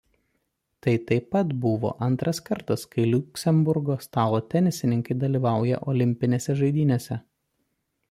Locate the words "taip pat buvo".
1.11-1.91